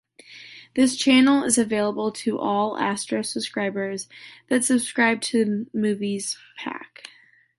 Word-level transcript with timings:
This 0.75 0.95
channel 0.95 1.43
is 1.43 1.59
available 1.59 2.11
to 2.11 2.39
all 2.39 2.75
Astro 2.79 3.21
subscribers 3.21 4.09
that 4.49 4.63
subscribed 4.63 5.21
to 5.25 5.67
Movies 5.75 6.39
Pack. 6.57 7.05